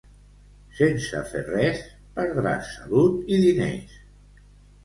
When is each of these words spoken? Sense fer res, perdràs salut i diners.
Sense 0.77 1.19
fer 1.33 1.43
res, 1.49 1.83
perdràs 2.17 2.73
salut 2.79 3.31
i 3.37 3.41
diners. 3.45 4.01